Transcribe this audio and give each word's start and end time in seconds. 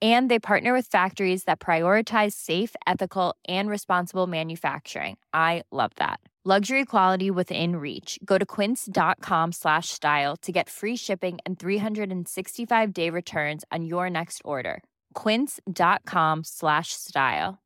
And 0.00 0.30
they 0.30 0.38
partner 0.38 0.72
with 0.72 0.86
factories 0.86 1.44
that 1.44 1.60
prioritize 1.60 2.32
safe, 2.32 2.76
ethical, 2.86 3.34
and 3.48 3.68
responsible 3.68 4.26
manufacturing. 4.26 5.18
I 5.34 5.64
love 5.70 5.90
that. 5.96 6.20
Luxury 6.42 6.86
quality 6.86 7.30
within 7.30 7.76
reach. 7.76 8.18
Go 8.24 8.38
to 8.38 8.46
quince.com 8.46 9.52
slash 9.52 9.90
style 9.90 10.38
to 10.38 10.50
get 10.50 10.70
free 10.70 10.96
shipping 10.96 11.38
and 11.44 11.58
365 11.58 12.92
day 12.94 13.10
returns 13.10 13.62
on 13.70 13.84
your 13.84 14.08
next 14.08 14.40
order. 14.42 14.82
Quince.com 15.12 16.40
slash 16.44 16.94
style. 16.94 17.58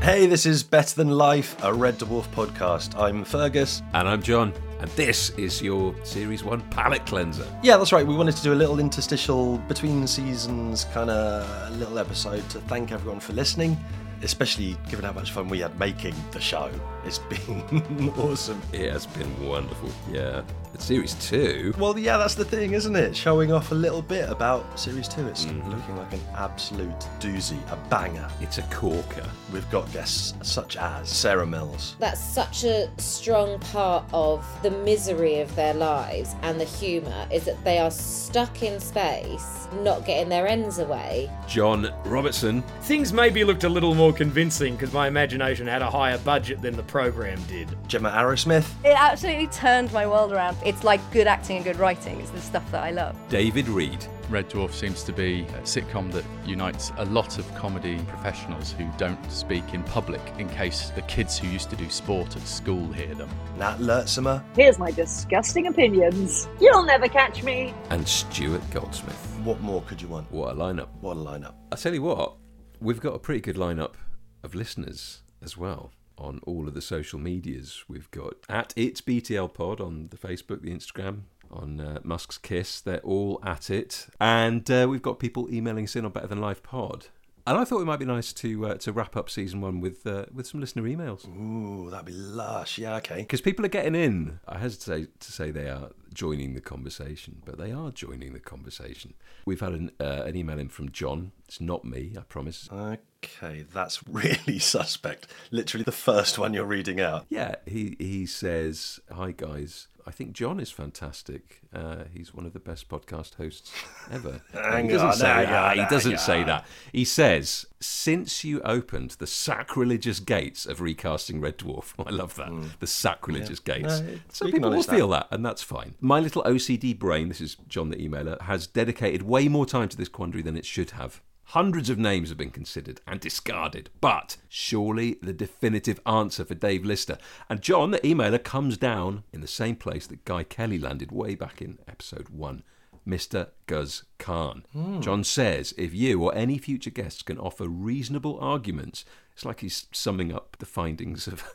Hey, 0.00 0.26
this 0.26 0.46
is 0.46 0.62
Better 0.62 0.94
Than 0.94 1.10
Life, 1.10 1.56
a 1.62 1.74
Red 1.74 1.98
Dwarf 1.98 2.28
podcast. 2.28 2.96
I'm 2.98 3.24
Fergus. 3.24 3.82
And 3.92 4.08
I'm 4.08 4.22
John, 4.22 4.54
and 4.80 4.90
this 4.90 5.30
is 5.30 5.60
your 5.60 5.94
Series 6.04 6.44
1 6.44 6.60
palate 6.70 7.04
cleanser. 7.06 7.46
Yeah, 7.62 7.76
that's 7.76 7.92
right. 7.92 8.06
We 8.06 8.14
wanted 8.14 8.36
to 8.36 8.42
do 8.42 8.52
a 8.52 8.54
little 8.54 8.78
interstitial 8.78 9.58
between 9.68 10.06
seasons 10.06 10.84
kind 10.92 11.10
of 11.10 11.76
little 11.76 11.98
episode 11.98 12.48
to 12.50 12.60
thank 12.60 12.92
everyone 12.92 13.20
for 13.20 13.32
listening, 13.32 13.76
especially 14.22 14.76
given 14.90 15.04
how 15.04 15.12
much 15.12 15.32
fun 15.32 15.48
we 15.48 15.60
had 15.60 15.78
making 15.78 16.14
the 16.32 16.40
show. 16.40 16.70
It's 17.04 17.18
been 17.18 18.10
awesome. 18.18 18.60
It 18.72 18.92
has 18.92 19.06
been 19.06 19.46
wonderful. 19.46 19.90
Yeah. 20.10 20.42
But 20.72 20.82
Series 20.82 21.14
2, 21.14 21.74
Well, 21.78 21.98
yeah, 21.98 22.18
that's 22.18 22.34
the 22.34 22.44
thing, 22.44 22.74
isn't 22.74 22.94
it? 22.94 23.16
Showing 23.16 23.52
off 23.52 23.72
a 23.72 23.74
little 23.74 24.02
bit 24.02 24.28
about 24.28 24.78
Series 24.78 25.08
2. 25.08 25.26
It's 25.28 25.46
mm-hmm. 25.46 25.70
looking 25.70 25.96
like 25.96 26.12
an 26.12 26.20
absolute 26.36 27.00
doozy, 27.20 27.58
a 27.72 27.76
banger. 27.88 28.28
it's 28.40 28.58
a 28.58 28.62
corker. 28.64 29.26
We've 29.52 29.68
got 29.70 29.90
guests 29.92 30.34
such 30.42 30.76
as 30.76 31.08
Sarah 31.08 31.46
Mills, 31.46 31.96
That's 31.98 32.20
such 32.20 32.64
a 32.64 32.90
strong 32.98 33.58
part 33.60 34.04
of 34.12 34.44
the 34.62 34.70
misery 34.70 35.40
of 35.40 35.54
their 35.56 35.74
lives 35.74 36.34
and 36.42 36.60
the 36.60 36.64
humour 36.64 37.26
is 37.32 37.44
that 37.44 37.62
they 37.64 37.78
are 37.78 37.90
stuck 37.90 38.62
in 38.62 38.78
space, 38.80 39.68
not 39.82 40.04
getting 40.04 40.28
their 40.28 40.46
ends 40.46 40.78
away. 40.78 41.30
John 41.46 41.92
Robertson, 42.04 42.62
Things 42.82 43.12
maybe 43.12 43.44
looked 43.44 43.64
a 43.64 43.68
little 43.68 43.94
more 43.94 44.07
convincing 44.12 44.74
because 44.74 44.92
my 44.92 45.08
imagination 45.08 45.66
had 45.66 45.82
a 45.82 45.90
higher 45.90 46.18
budget 46.18 46.60
than 46.62 46.76
the 46.76 46.82
program 46.82 47.40
did. 47.44 47.68
Gemma 47.88 48.10
Arrowsmith, 48.10 48.68
It 48.84 48.94
absolutely 48.96 49.46
turned 49.48 49.92
my 49.92 50.06
world 50.06 50.32
around. 50.32 50.56
It's 50.64 50.84
like 50.84 51.00
good 51.12 51.26
acting 51.26 51.56
and 51.56 51.64
good 51.64 51.76
writing. 51.78 52.20
It's 52.20 52.30
the 52.30 52.40
stuff 52.40 52.70
that 52.72 52.82
I 52.82 52.90
love. 52.90 53.16
David 53.28 53.68
Reed, 53.68 54.06
Red 54.28 54.50
Dwarf 54.50 54.72
seems 54.72 55.02
to 55.04 55.12
be 55.12 55.42
a 55.42 55.62
sitcom 55.62 56.12
that 56.12 56.24
unites 56.44 56.92
a 56.98 57.04
lot 57.06 57.38
of 57.38 57.54
comedy 57.54 57.98
professionals 58.08 58.72
who 58.72 58.86
don't 58.98 59.18
speak 59.30 59.72
in 59.72 59.82
public 59.84 60.20
in 60.38 60.48
case 60.50 60.90
the 60.90 61.02
kids 61.02 61.38
who 61.38 61.48
used 61.48 61.70
to 61.70 61.76
do 61.76 61.88
sport 61.88 62.36
at 62.36 62.42
school 62.46 62.92
hear 62.92 63.14
them. 63.14 63.30
Nat 63.56 63.78
Luurtsema, 63.78 64.44
Here's 64.54 64.78
my 64.78 64.90
disgusting 64.90 65.66
opinions. 65.66 66.46
You'll 66.60 66.84
never 66.84 67.08
catch 67.08 67.42
me. 67.42 67.72
and 67.90 68.06
Stuart 68.06 68.62
Goldsmith. 68.70 69.16
what 69.44 69.60
more 69.62 69.82
could 69.82 70.02
you 70.02 70.08
want? 70.08 70.30
What 70.30 70.52
a 70.52 70.54
lineup. 70.54 70.88
What 71.00 71.16
a 71.16 71.20
lineup. 71.20 71.54
I 71.72 71.76
tell 71.76 71.94
you 71.94 72.02
what, 72.02 72.36
we've 72.80 73.00
got 73.00 73.14
a 73.14 73.18
pretty 73.18 73.40
good 73.40 73.56
lineup 73.56 73.94
of 74.42 74.54
listeners 74.54 75.22
as 75.42 75.56
well 75.56 75.92
on 76.16 76.40
all 76.44 76.66
of 76.66 76.74
the 76.74 76.82
social 76.82 77.18
medias. 77.18 77.84
We've 77.88 78.10
got 78.10 78.34
at 78.48 78.72
It's 78.76 79.00
BTL 79.00 79.54
Pod 79.54 79.80
on 79.80 80.08
the 80.10 80.16
Facebook, 80.16 80.62
the 80.62 80.70
Instagram, 80.70 81.22
on 81.50 81.80
uh, 81.80 82.00
Musk's 82.02 82.38
Kiss. 82.38 82.80
They're 82.80 83.00
all 83.00 83.40
at 83.44 83.70
it. 83.70 84.06
And 84.20 84.68
uh, 84.70 84.86
we've 84.88 85.02
got 85.02 85.18
people 85.18 85.52
emailing 85.52 85.84
us 85.84 85.96
in 85.96 86.04
on 86.04 86.12
Better 86.12 86.26
Than 86.26 86.40
Life 86.40 86.62
Pod. 86.62 87.06
And 87.48 87.56
I 87.56 87.64
thought 87.64 87.80
it 87.80 87.86
might 87.86 87.98
be 87.98 88.04
nice 88.04 88.34
to 88.34 88.66
uh, 88.66 88.74
to 88.74 88.92
wrap 88.92 89.16
up 89.16 89.30
season 89.30 89.62
one 89.62 89.80
with 89.80 90.06
uh, 90.06 90.26
with 90.34 90.46
some 90.46 90.60
listener 90.60 90.82
emails 90.82 91.26
Ooh, 91.26 91.88
that'd 91.88 92.04
be 92.04 92.12
lush. 92.12 92.76
Yeah, 92.76 92.96
okay. 92.96 93.22
because 93.22 93.40
people 93.40 93.64
are 93.64 93.70
getting 93.70 93.94
in. 93.94 94.38
I 94.46 94.58
hesitate 94.58 95.18
to 95.20 95.32
say 95.32 95.50
they 95.50 95.70
are 95.70 95.92
joining 96.12 96.52
the 96.52 96.60
conversation, 96.60 97.40
but 97.46 97.56
they 97.56 97.72
are 97.72 97.90
joining 97.90 98.34
the 98.34 98.38
conversation. 98.40 99.14
We've 99.46 99.60
had 99.60 99.72
an, 99.72 99.92
uh, 99.98 100.24
an 100.26 100.36
email 100.36 100.58
in 100.58 100.68
from 100.68 100.90
John. 100.90 101.32
It's 101.46 101.58
not 101.58 101.86
me, 101.86 102.12
I 102.18 102.20
promise. 102.20 102.68
Okay, 102.70 103.64
that's 103.72 104.06
really 104.10 104.58
suspect. 104.58 105.28
Literally 105.50 105.84
the 105.84 105.92
first 105.92 106.38
one 106.38 106.52
you're 106.52 106.66
reading 106.66 107.00
out. 107.00 107.24
Yeah, 107.30 107.54
he 107.64 107.96
he 107.98 108.26
says, 108.26 109.00
"Hi 109.10 109.32
guys, 109.32 109.88
I 110.08 110.10
think 110.10 110.32
John 110.32 110.58
is 110.58 110.70
fantastic. 110.70 111.60
Uh, 111.72 112.04
he's 112.10 112.32
one 112.32 112.46
of 112.46 112.54
the 112.54 112.58
best 112.60 112.88
podcast 112.88 113.34
hosts 113.34 113.70
ever." 114.10 114.40
He 114.82 114.88
doesn't 114.88 115.08
on, 115.08 115.12
say 115.14 115.44
that. 115.44 115.78
on, 115.78 115.84
he 115.84 115.90
doesn't 115.90 116.18
say 116.18 116.42
that. 116.44 116.64
He 116.92 117.04
says, 117.04 117.66
"Since 117.78 118.42
you 118.42 118.60
opened 118.62 119.12
the 119.18 119.26
sacrilegious 119.26 120.18
gates 120.20 120.64
of 120.64 120.80
recasting 120.80 121.40
Red 121.42 121.58
Dwarf, 121.58 121.92
I 122.06 122.10
love 122.10 122.34
that. 122.36 122.50
The 122.80 122.86
sacrilegious 122.86 123.60
gates. 123.60 124.00
Hmm. 124.00 124.06
No, 124.06 124.18
Some 124.32 124.50
people 124.50 124.70
will 124.70 124.82
that. 124.82 124.96
feel 124.96 125.08
that, 125.08 125.28
and 125.30 125.44
that's 125.44 125.62
fine. 125.62 125.94
My 126.00 126.20
little 126.20 126.42
OCD 126.44 126.98
brain, 126.98 127.28
this 127.28 127.40
is 127.42 127.56
John 127.68 127.90
the 127.90 127.96
emailer, 127.96 128.40
has 128.42 128.66
dedicated 128.66 129.22
way 129.22 129.48
more 129.48 129.66
time 129.66 129.88
to 129.90 129.96
this 129.96 130.08
quandary 130.08 130.42
than 130.42 130.56
it 130.56 130.64
should 130.64 130.92
have. 130.92 131.20
Hundreds 131.52 131.88
of 131.88 131.98
names 131.98 132.28
have 132.28 132.36
been 132.36 132.50
considered 132.50 133.00
and 133.06 133.20
discarded, 133.20 133.88
but 134.02 134.36
surely 134.50 135.16
the 135.22 135.32
definitive 135.32 135.98
answer 136.04 136.44
for 136.44 136.54
Dave 136.54 136.84
Lister. 136.84 137.16
And 137.48 137.62
John, 137.62 137.90
the 137.90 138.00
emailer, 138.00 138.42
comes 138.42 138.76
down 138.76 139.24
in 139.32 139.40
the 139.40 139.46
same 139.46 139.74
place 139.74 140.06
that 140.08 140.26
Guy 140.26 140.42
Kelly 140.42 140.78
landed 140.78 141.10
way 141.10 141.34
back 141.34 141.62
in 141.62 141.78
episode 141.88 142.28
one. 142.28 142.64
Mr. 143.08 143.48
Guz 143.66 144.04
Khan. 144.18 144.66
Hmm. 144.74 145.00
John 145.00 145.24
says 145.24 145.72
if 145.78 145.94
you 145.94 146.22
or 146.22 146.34
any 146.34 146.58
future 146.58 146.90
guests 146.90 147.22
can 147.22 147.38
offer 147.38 147.66
reasonable 147.66 148.38
arguments, 148.40 149.06
it's 149.32 149.46
like 149.46 149.60
he's 149.60 149.86
summing 149.90 150.34
up 150.34 150.56
the 150.58 150.66
findings 150.66 151.26
of 151.26 151.54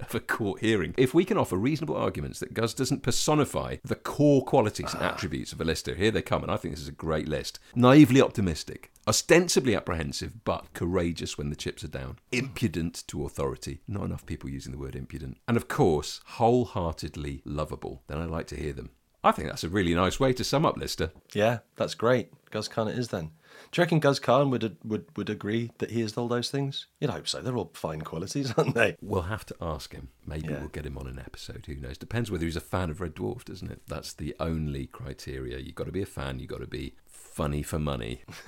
of 0.00 0.14
a 0.14 0.20
court 0.20 0.60
hearing. 0.60 0.94
If 0.96 1.14
we 1.14 1.24
can 1.24 1.38
offer 1.38 1.56
reasonable 1.56 1.96
arguments 1.96 2.40
that 2.40 2.54
Guz 2.54 2.74
doesn't 2.74 3.02
personify 3.02 3.76
the 3.84 3.94
core 3.94 4.44
qualities 4.44 4.94
and 4.94 5.02
ah. 5.02 5.10
attributes 5.10 5.52
of 5.52 5.60
a 5.60 5.64
lister, 5.64 5.94
here 5.94 6.10
they 6.10 6.22
come, 6.22 6.42
and 6.42 6.50
I 6.50 6.56
think 6.56 6.74
this 6.74 6.82
is 6.82 6.88
a 6.88 6.92
great 6.92 7.28
list. 7.28 7.58
Naively 7.74 8.20
optimistic, 8.20 8.92
ostensibly 9.06 9.74
apprehensive, 9.74 10.44
but 10.44 10.72
courageous 10.72 11.36
when 11.36 11.50
the 11.50 11.56
chips 11.56 11.84
are 11.84 11.88
down, 11.88 12.18
impudent 12.32 13.04
to 13.08 13.24
authority, 13.24 13.80
not 13.88 14.04
enough 14.04 14.26
people 14.26 14.50
using 14.50 14.72
the 14.72 14.78
word 14.78 14.96
impudent, 14.96 15.38
and 15.46 15.56
of 15.56 15.68
course, 15.68 16.20
wholeheartedly 16.26 17.42
lovable, 17.44 18.02
then 18.06 18.18
I 18.18 18.24
like 18.24 18.46
to 18.48 18.56
hear 18.56 18.72
them. 18.72 18.90
I 19.24 19.32
think 19.32 19.48
that's 19.48 19.64
a 19.64 19.68
really 19.68 19.94
nice 19.94 20.20
way 20.20 20.32
to 20.32 20.44
sum 20.44 20.64
up 20.64 20.76
Lister. 20.76 21.10
Yeah, 21.34 21.58
that's 21.76 21.94
great. 21.94 22.32
Guz 22.50 22.68
Khan 22.68 22.88
it 22.88 22.98
is 22.98 23.08
then. 23.08 23.30
Do 23.72 23.80
you 23.80 23.82
reckon 23.84 23.98
Guz 24.00 24.18
Khan 24.20 24.50
would 24.50 24.76
would 24.84 25.06
would 25.16 25.30
agree 25.30 25.70
that 25.78 25.90
he 25.90 26.00
is 26.02 26.16
all 26.16 26.28
those 26.28 26.50
things? 26.50 26.86
You'd 27.00 27.10
hope 27.10 27.26
so. 27.28 27.40
They're 27.40 27.56
all 27.56 27.70
fine 27.74 28.02
qualities, 28.02 28.52
aren't 28.56 28.74
they? 28.74 28.96
We'll 29.00 29.22
have 29.22 29.44
to 29.46 29.56
ask 29.60 29.92
him. 29.92 30.08
Maybe 30.26 30.48
Yeah. 30.48 30.60
we'll 30.60 30.68
get 30.68 30.86
him 30.86 30.96
on 30.98 31.06
an 31.06 31.18
episode. 31.18 31.66
Who 31.66 31.74
knows? 31.76 31.98
Depends 31.98 32.30
whether 32.30 32.44
he's 32.44 32.56
a 32.56 32.60
fan 32.60 32.90
of 32.90 33.00
Red 33.00 33.14
Dwarf, 33.14 33.44
doesn't 33.44 33.70
it? 33.70 33.82
That's 33.86 34.12
the 34.12 34.34
only 34.40 34.86
criteria. 34.86 35.58
You've 35.58 35.74
got 35.74 35.86
to 35.86 35.92
be 35.92 36.02
a 36.02 36.06
fan. 36.06 36.38
You've 36.38 36.50
got 36.50 36.60
to 36.60 36.66
be 36.66 36.94
funny 37.10 37.62
for 37.62 37.78
money, 37.78 38.22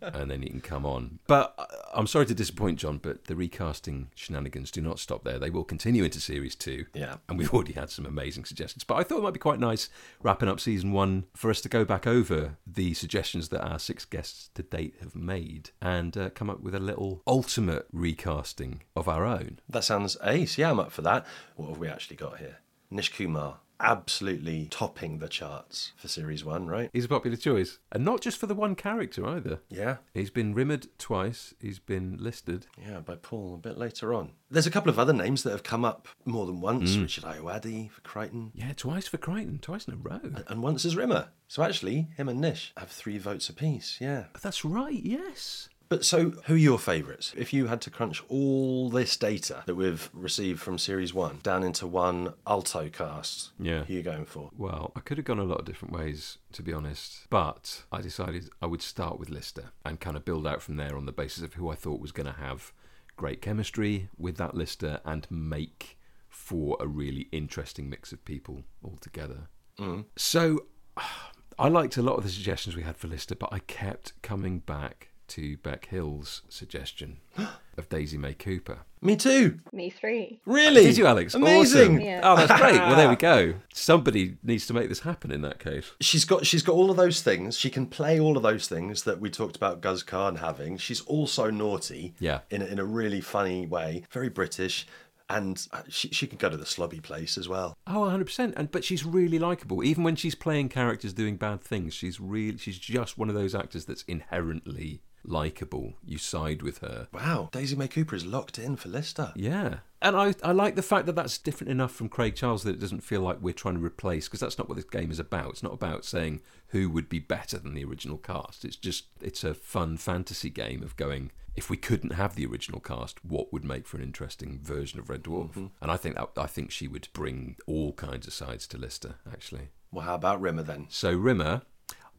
and 0.00 0.30
then 0.30 0.42
you 0.42 0.48
can 0.48 0.60
come 0.60 0.86
on. 0.86 1.18
But 1.26 1.54
uh, 1.58 1.66
I'm 1.94 2.06
sorry 2.06 2.26
to 2.26 2.34
disappoint, 2.34 2.78
John, 2.78 2.98
but 2.98 3.24
the 3.26 3.36
recasting 3.36 4.08
shenanigans 4.14 4.70
do 4.70 4.80
not 4.80 4.98
stop 4.98 5.22
there. 5.24 5.38
They 5.38 5.50
will 5.50 5.64
continue 5.64 6.04
into 6.04 6.20
series 6.20 6.54
two. 6.54 6.86
Yeah. 6.94 7.16
and 7.28 7.38
we've 7.38 7.52
already 7.52 7.74
had 7.74 7.90
some 7.90 8.06
amazing 8.06 8.44
suggestions. 8.46 8.84
But 8.84 8.96
I 8.96 9.02
thought 9.02 9.18
it 9.18 9.22
might 9.22 9.34
be 9.34 9.38
quite 9.40 9.58
nice 9.60 9.88
wrapping 10.22 10.48
up 10.48 10.60
season 10.60 10.92
one 10.92 11.24
for 11.34 11.50
us 11.50 11.60
to 11.62 11.68
go 11.68 11.84
back 11.84 12.06
over 12.06 12.56
the 12.66 12.94
suggestions 13.00 13.48
that 13.48 13.64
our 13.64 13.78
six 13.78 14.04
guests 14.04 14.50
to 14.54 14.62
date 14.62 14.94
have 15.00 15.16
made 15.16 15.70
and 15.80 16.16
uh, 16.16 16.30
come 16.30 16.48
up 16.48 16.60
with 16.60 16.74
a 16.74 16.80
little 16.80 17.22
ultimate 17.26 17.86
recasting 17.92 18.82
of 18.94 19.08
our 19.08 19.24
own. 19.24 19.58
That 19.68 19.84
sounds 19.84 20.16
ace. 20.22 20.58
Yeah, 20.58 20.70
I'm 20.70 20.78
up 20.78 20.92
for 20.92 21.02
that. 21.02 21.26
What 21.56 21.68
have 21.70 21.78
we 21.78 21.88
actually 21.88 22.16
got 22.16 22.38
here? 22.38 22.58
Nish 22.90 23.12
Kumar, 23.16 23.58
absolutely 23.80 24.66
topping 24.70 25.18
the 25.18 25.28
charts 25.28 25.92
for 25.96 26.08
series 26.08 26.44
one, 26.44 26.66
right? 26.66 26.90
He's 26.92 27.06
a 27.06 27.08
popular 27.08 27.36
choice, 27.36 27.78
and 27.90 28.04
not 28.04 28.20
just 28.20 28.38
for 28.38 28.46
the 28.46 28.54
one 28.54 28.74
character 28.74 29.26
either. 29.26 29.60
Yeah. 29.68 29.96
He's 30.14 30.30
been 30.30 30.54
rimmered 30.54 30.88
twice. 30.98 31.54
He's 31.60 31.78
been 31.78 32.16
listed. 32.20 32.66
Yeah, 32.80 33.00
by 33.00 33.16
Paul 33.16 33.54
a 33.54 33.58
bit 33.58 33.78
later 33.78 34.14
on. 34.14 34.32
There's 34.50 34.66
a 34.66 34.70
couple 34.70 34.90
of 34.90 34.98
other 34.98 35.12
names 35.12 35.42
that 35.42 35.50
have 35.50 35.62
come 35.62 35.84
up 35.84 36.08
more 36.24 36.46
than 36.46 36.60
once. 36.60 36.96
Mm. 36.96 37.02
Richard 37.02 37.24
Ayoade 37.24 37.90
for 37.90 38.00
Kryten. 38.02 38.50
Yeah, 38.54 38.72
twice 38.76 39.06
for 39.06 39.18
Kryten, 39.18 39.60
twice 39.60 39.86
in 39.86 39.94
a 39.94 39.96
row. 39.96 40.20
And 40.48 40.62
once 40.62 40.84
as 40.84 40.96
Rimmer. 40.96 41.28
So 41.48 41.62
actually, 41.62 42.08
him 42.16 42.28
and 42.28 42.40
Nish 42.40 42.72
have 42.76 42.90
three 42.90 43.18
votes 43.18 43.48
apiece. 43.48 43.98
Yeah. 44.00 44.26
That's 44.42 44.64
right. 44.64 45.02
Yes. 45.02 45.68
But 45.90 46.04
so, 46.04 46.30
who 46.46 46.54
are 46.54 46.56
your 46.56 46.78
favourites? 46.78 47.34
If 47.36 47.52
you 47.52 47.66
had 47.66 47.80
to 47.80 47.90
crunch 47.90 48.22
all 48.28 48.90
this 48.90 49.16
data 49.16 49.64
that 49.66 49.74
we've 49.74 50.08
received 50.14 50.60
from 50.60 50.78
Series 50.78 51.12
1 51.12 51.40
down 51.42 51.64
into 51.64 51.84
one 51.88 52.34
alto 52.46 52.88
cast, 52.88 53.50
Yeah. 53.58 53.82
who 53.82 53.92
are 53.94 53.96
you 53.96 54.02
going 54.04 54.24
for? 54.24 54.50
Well, 54.56 54.92
I 54.94 55.00
could 55.00 55.18
have 55.18 55.24
gone 55.24 55.40
a 55.40 55.44
lot 55.44 55.58
of 55.58 55.64
different 55.64 55.92
ways, 55.92 56.38
to 56.52 56.62
be 56.62 56.72
honest. 56.72 57.26
But 57.28 57.82
I 57.90 58.00
decided 58.02 58.50
I 58.62 58.66
would 58.66 58.82
start 58.82 59.18
with 59.18 59.30
Lister 59.30 59.72
and 59.84 59.98
kind 59.98 60.16
of 60.16 60.24
build 60.24 60.46
out 60.46 60.62
from 60.62 60.76
there 60.76 60.96
on 60.96 61.06
the 61.06 61.12
basis 61.12 61.42
of 61.42 61.54
who 61.54 61.68
I 61.68 61.74
thought 61.74 62.00
was 62.00 62.12
going 62.12 62.26
to 62.32 62.40
have 62.40 62.72
great 63.16 63.42
chemistry 63.42 64.10
with 64.16 64.36
that 64.36 64.54
Lister 64.54 65.00
and 65.04 65.26
make 65.28 65.98
for 66.28 66.76
a 66.78 66.86
really 66.86 67.28
interesting 67.32 67.90
mix 67.90 68.12
of 68.12 68.24
people 68.24 68.62
altogether. 68.84 69.48
Mm. 69.76 70.04
So 70.14 70.66
I 71.58 71.66
liked 71.68 71.96
a 71.96 72.02
lot 72.02 72.14
of 72.16 72.22
the 72.22 72.30
suggestions 72.30 72.76
we 72.76 72.84
had 72.84 72.96
for 72.96 73.08
Lister, 73.08 73.34
but 73.34 73.52
I 73.52 73.58
kept 73.58 74.12
coming 74.22 74.60
back 74.60 75.08
to 75.30 75.56
Bec 75.58 75.86
Hill's 75.86 76.42
suggestion 76.48 77.18
of 77.76 77.88
Daisy 77.88 78.18
May 78.18 78.34
Cooper. 78.34 78.80
Me 79.02 79.16
too. 79.16 79.58
Me 79.72 79.88
three. 79.88 80.40
Really? 80.44 80.84
Did 80.84 80.98
you, 80.98 81.06
Alex? 81.06 81.34
Amazing. 81.34 81.82
Awesome. 81.94 82.00
Yeah. 82.00 82.20
Oh, 82.22 82.36
that's 82.36 82.60
great. 82.60 82.74
Well, 82.74 82.96
there 82.96 83.08
we 83.08 83.16
go. 83.32 83.54
Somebody 83.72 84.36
needs 84.42 84.66
to 84.66 84.74
make 84.74 84.88
this 84.88 85.00
happen 85.00 85.30
in 85.32 85.40
that 85.42 85.58
case. 85.58 85.92
She's 86.00 86.24
got 86.24 86.44
she's 86.44 86.62
got 86.62 86.74
all 86.74 86.90
of 86.90 86.96
those 86.96 87.22
things. 87.22 87.56
She 87.56 87.70
can 87.70 87.86
play 87.86 88.20
all 88.20 88.36
of 88.36 88.42
those 88.42 88.68
things 88.68 89.04
that 89.04 89.20
we 89.20 89.30
talked 89.30 89.56
about 89.56 89.80
Guz 89.80 90.02
Khan 90.02 90.36
having. 90.36 90.76
She's 90.76 91.00
also 91.02 91.50
naughty. 91.50 92.14
Yeah. 92.20 92.40
In 92.50 92.60
a, 92.60 92.66
in 92.66 92.78
a 92.78 92.84
really 92.84 93.20
funny 93.22 93.66
way. 93.66 94.04
Very 94.10 94.28
British. 94.28 94.86
And 95.30 95.64
uh, 95.72 95.82
she, 95.88 96.08
she 96.08 96.26
can 96.26 96.38
go 96.38 96.50
to 96.50 96.56
the 96.56 96.64
slobby 96.64 97.00
place 97.00 97.38
as 97.38 97.48
well. 97.48 97.76
Oh, 97.86 98.00
100%. 98.00 98.52
And 98.56 98.68
but 98.70 98.82
she's 98.84 99.06
really 99.06 99.38
likable. 99.38 99.84
Even 99.84 100.02
when 100.02 100.16
she's 100.16 100.34
playing 100.34 100.70
characters 100.70 101.12
doing 101.12 101.36
bad 101.36 101.60
things, 101.62 101.94
she's 101.94 102.18
really 102.18 102.58
she's 102.58 102.78
just 102.78 103.16
one 103.16 103.28
of 103.28 103.36
those 103.36 103.54
actors 103.54 103.84
that's 103.84 104.02
inherently 104.08 105.02
likable. 105.24 105.94
You 106.04 106.18
side 106.18 106.62
with 106.62 106.78
her. 106.78 107.08
Wow. 107.12 107.50
Daisy 107.52 107.76
May 107.76 107.88
Cooper 107.88 108.16
is 108.16 108.24
locked 108.24 108.58
in 108.58 108.76
for 108.76 108.88
Lister. 108.88 109.32
Yeah. 109.36 109.78
And 110.02 110.16
I, 110.16 110.34
I 110.42 110.52
like 110.52 110.76
the 110.76 110.82
fact 110.82 111.06
that 111.06 111.14
that's 111.14 111.36
different 111.36 111.70
enough 111.70 111.92
from 111.92 112.08
Craig 112.08 112.34
Charles 112.34 112.62
that 112.62 112.76
it 112.76 112.80
doesn't 112.80 113.04
feel 113.04 113.20
like 113.20 113.38
we're 113.40 113.52
trying 113.52 113.74
to 113.74 113.84
replace, 113.84 114.28
because 114.28 114.40
that's 114.40 114.56
not 114.56 114.68
what 114.68 114.76
this 114.76 114.84
game 114.84 115.10
is 115.10 115.18
about. 115.18 115.50
It's 115.50 115.62
not 115.62 115.74
about 115.74 116.04
saying 116.04 116.40
who 116.68 116.88
would 116.88 117.08
be 117.08 117.18
better 117.18 117.58
than 117.58 117.74
the 117.74 117.84
original 117.84 118.16
cast. 118.16 118.64
It's 118.64 118.76
just, 118.76 119.04
it's 119.20 119.44
a 119.44 119.52
fun 119.52 119.98
fantasy 119.98 120.48
game 120.48 120.82
of 120.82 120.96
going, 120.96 121.32
if 121.54 121.68
we 121.68 121.76
couldn't 121.76 122.14
have 122.14 122.34
the 122.34 122.46
original 122.46 122.80
cast, 122.80 123.22
what 123.22 123.52
would 123.52 123.64
make 123.64 123.86
for 123.86 123.98
an 123.98 124.02
interesting 124.02 124.60
version 124.62 124.98
of 124.98 125.10
Red 125.10 125.24
Dwarf? 125.24 125.50
Mm-hmm. 125.50 125.66
And 125.82 125.90
I 125.90 125.96
think 125.98 126.14
that, 126.14 126.30
I 126.36 126.46
think 126.46 126.70
she 126.70 126.88
would 126.88 127.08
bring 127.12 127.56
all 127.66 127.92
kinds 127.92 128.26
of 128.26 128.32
sides 128.32 128.66
to 128.68 128.78
Lister, 128.78 129.16
actually. 129.30 129.68
Well, 129.92 130.06
how 130.06 130.14
about 130.14 130.40
Rimmer 130.40 130.62
then? 130.62 130.86
So 130.88 131.12
Rimmer, 131.12 131.62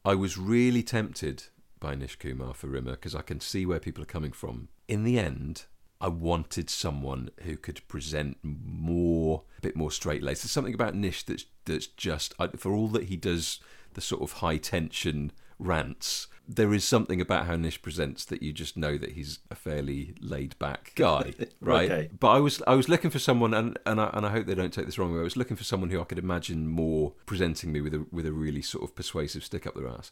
I 0.06 0.14
was 0.14 0.38
really 0.38 0.84
tempted 0.84 1.46
by 1.82 1.96
Nish 1.96 2.16
Kumar 2.16 2.54
for 2.54 2.68
Rimmer 2.68 2.92
because 2.92 3.14
I 3.14 3.22
can 3.22 3.42
see 3.42 3.66
where 3.66 3.80
people 3.80 4.02
are 4.02 4.06
coming 4.06 4.32
from. 4.32 4.70
In 4.88 5.04
the 5.04 5.20
end, 5.20 5.66
I 6.00 6.08
wanted 6.08 6.70
someone 6.70 7.32
who 7.42 7.58
could 7.58 7.86
present 7.90 8.38
more, 8.42 9.44
a 9.58 9.62
bit 9.62 9.76
more 9.76 9.92
straight 9.92 10.24
laced. 10.24 10.44
There's 10.44 10.52
something 10.52 10.74
about 10.74 10.96
Nish 10.96 11.24
that's 11.24 11.46
that's 11.66 11.88
just 11.88 12.34
for 12.58 12.74
all 12.74 12.88
that 12.90 13.06
he 13.06 13.18
does 13.18 13.60
the 13.94 14.02
sort 14.02 14.22
of 14.22 14.34
high 14.34 14.58
tension 14.58 15.32
rants. 15.60 16.28
There 16.48 16.74
is 16.74 16.84
something 16.84 17.22
about 17.22 17.46
how 17.46 17.56
Nish 17.56 17.82
presents 17.82 18.26
that 18.26 18.42
you 18.42 18.52
just 18.52 18.76
know 18.76 18.98
that 18.98 19.12
he's 19.12 19.40
a 19.50 19.56
fairly 19.56 20.16
laid 20.20 20.58
back 20.58 20.92
guy, 20.96 21.34
right? 21.62 21.92
Okay. 21.92 22.10
But 22.20 22.30
I 22.30 22.40
was 22.40 22.62
I 22.66 22.74
was 22.74 22.90
looking 22.90 23.12
for 23.12 23.20
someone, 23.20 23.54
and 23.54 23.78
and 23.86 24.02
I, 24.02 24.10
and 24.14 24.26
I 24.26 24.32
hope 24.32 24.48
they 24.48 24.56
don't 24.56 24.74
take 24.74 24.88
this 24.88 24.98
wrong. 24.98 25.18
I 25.18 25.22
was 25.22 25.38
looking 25.38 25.56
for 25.56 25.64
someone 25.64 25.92
who 25.92 26.02
I 26.02 26.06
could 26.06 26.20
imagine 26.20 26.68
more 26.68 27.14
presenting 27.26 27.72
me 27.72 27.80
with 27.82 27.94
a 27.94 28.06
with 28.12 28.26
a 28.26 28.34
really 28.34 28.62
sort 28.62 28.84
of 28.84 28.96
persuasive 28.96 29.44
stick 29.44 29.68
up 29.68 29.76
their 29.76 29.88
ass, 29.88 30.12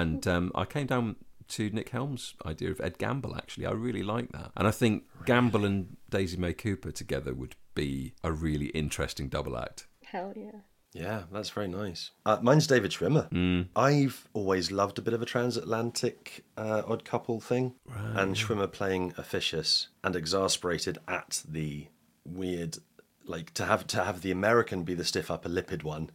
and 0.00 0.26
um, 0.26 0.52
I 0.54 0.64
came 0.64 0.86
down 0.86 1.16
to 1.48 1.68
Nick 1.70 1.90
Helm's 1.90 2.34
idea 2.46 2.70
of 2.70 2.80
Ed 2.80 2.98
Gamble. 2.98 3.36
Actually, 3.36 3.66
I 3.66 3.72
really 3.72 4.02
like 4.02 4.32
that, 4.32 4.52
and 4.56 4.66
I 4.66 4.70
think 4.70 5.04
Gamble 5.26 5.64
and 5.64 5.96
Daisy 6.10 6.36
May 6.36 6.52
Cooper 6.54 6.90
together 6.90 7.34
would 7.34 7.56
be 7.74 8.14
a 8.22 8.32
really 8.32 8.66
interesting 8.66 9.28
double 9.28 9.56
act. 9.58 9.86
Hell 10.04 10.32
yeah. 10.36 10.60
Yeah, 10.94 11.22
that's 11.32 11.48
very 11.48 11.68
nice. 11.68 12.10
Uh, 12.26 12.36
mine's 12.42 12.66
David 12.66 12.90
Schwimmer. 12.90 13.30
Mm. 13.30 13.68
I've 13.74 14.28
always 14.34 14.70
loved 14.70 14.98
a 14.98 15.02
bit 15.02 15.14
of 15.14 15.22
a 15.22 15.24
transatlantic 15.24 16.44
uh, 16.58 16.82
odd 16.86 17.04
couple 17.06 17.40
thing. 17.40 17.74
and 18.14 18.36
Schwimmer 18.36 18.70
playing 18.70 19.14
officious 19.16 19.88
and 20.04 20.14
exasperated 20.14 20.98
at 21.08 21.42
the 21.48 21.86
weird, 22.26 22.76
like 23.24 23.54
to 23.54 23.64
have 23.64 23.86
to 23.86 24.04
have 24.04 24.20
the 24.20 24.32
American 24.32 24.82
be 24.82 24.92
the 24.92 25.04
stiff 25.04 25.30
upper 25.30 25.48
lipped 25.48 25.82
one, 25.82 26.10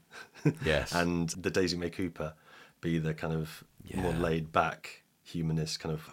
Yes. 0.64 0.94
and 0.94 1.30
the 1.30 1.50
Daisy 1.50 1.76
May 1.76 1.90
Cooper 1.90 2.36
be 2.82 2.98
the 3.00 3.14
kind 3.14 3.34
of 3.34 3.64
more 3.96 4.14
laid 4.14 4.52
back 4.52 5.04
humanist 5.24 5.80
kind 5.80 5.94
of 5.94 6.10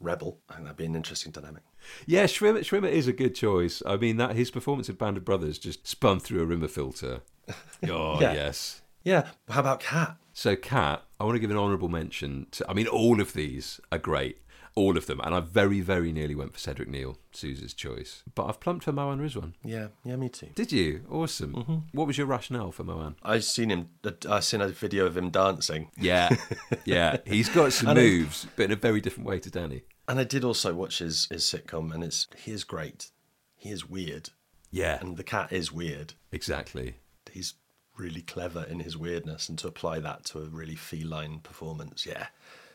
rebel. 0.00 0.38
I 0.48 0.54
think 0.54 0.64
that'd 0.66 0.76
be 0.76 0.84
an 0.84 0.96
interesting 0.96 1.32
dynamic. 1.32 1.62
Yeah, 2.06 2.24
Schwimmer, 2.24 2.60
Schwimmer 2.60 2.90
is 2.90 3.06
a 3.08 3.12
good 3.12 3.34
choice. 3.34 3.82
I 3.84 3.96
mean, 3.96 4.16
that 4.16 4.34
his 4.36 4.50
performance 4.50 4.88
in 4.88 4.94
Band 4.96 5.16
of 5.16 5.24
Brothers 5.24 5.58
just 5.58 5.86
spun 5.86 6.18
through 6.20 6.42
a 6.42 6.46
Rimmer 6.46 6.68
filter. 6.68 7.20
Oh 7.88 8.18
Yeah. 8.20 8.32
yes. 8.32 8.80
Yeah. 9.02 9.28
How 9.50 9.60
about 9.60 9.80
Cat? 9.80 10.16
So, 10.32 10.56
Cat, 10.56 11.02
I 11.20 11.24
want 11.24 11.36
to 11.36 11.38
give 11.40 11.50
an 11.50 11.58
honourable 11.58 11.90
mention 11.90 12.46
to. 12.52 12.68
I 12.68 12.72
mean, 12.72 12.86
all 12.86 13.20
of 13.20 13.34
these 13.34 13.80
are 13.92 13.98
great, 13.98 14.38
all 14.76 14.96
of 14.96 15.06
them, 15.06 15.20
and 15.22 15.34
I 15.34 15.40
very, 15.40 15.80
very 15.80 16.10
nearly 16.12 16.34
went 16.34 16.52
for 16.52 16.58
Cedric 16.58 16.88
Neal, 16.88 17.16
Suze's 17.32 17.74
choice, 17.74 18.22
but 18.34 18.46
I've 18.46 18.58
plumped 18.60 18.84
for 18.84 18.92
Mawaan 18.92 19.20
Rizwan. 19.20 19.52
Yeah, 19.62 19.88
yeah, 20.04 20.16
me 20.16 20.28
too. 20.28 20.48
Did 20.54 20.72
you? 20.72 21.02
Awesome. 21.10 21.52
Mm-hmm. 21.54 21.76
What 21.92 22.06
was 22.08 22.18
your 22.18 22.26
rationale 22.26 22.72
for 22.72 22.82
Mawaan? 22.84 23.14
I've 23.22 23.44
seen 23.44 23.70
him. 23.70 23.90
I've 24.28 24.44
seen 24.44 24.60
a 24.60 24.68
video 24.68 25.06
of 25.06 25.16
him 25.16 25.30
dancing. 25.30 25.90
Yeah, 25.96 26.34
yeah, 26.84 27.18
he's 27.24 27.48
got 27.48 27.72
some 27.72 27.94
moves, 27.94 28.46
but 28.56 28.64
in 28.64 28.72
a 28.72 28.76
very 28.76 29.00
different 29.00 29.28
way 29.28 29.38
to 29.40 29.50
Danny. 29.50 29.82
And 30.08 30.18
I 30.18 30.24
did 30.24 30.44
also 30.44 30.74
watch 30.74 30.98
his, 30.98 31.28
his 31.30 31.44
sitcom, 31.44 31.94
and 31.94 32.02
it's 32.04 32.26
he 32.36 32.50
is 32.52 32.64
great. 32.64 33.10
He 33.56 33.70
is 33.70 33.88
weird, 33.88 34.30
Yeah, 34.70 34.98
and 35.00 35.16
the 35.16 35.24
cat 35.24 35.52
is 35.52 35.72
weird. 35.72 36.14
exactly. 36.32 36.96
He's 37.32 37.54
really 37.96 38.20
clever 38.22 38.64
in 38.64 38.80
his 38.80 38.96
weirdness, 38.96 39.48
and 39.48 39.56
to 39.60 39.68
apply 39.68 40.00
that 40.00 40.24
to 40.24 40.40
a 40.40 40.46
really 40.46 40.74
feline 40.74 41.38
performance, 41.38 42.04
yeah, 42.04 42.26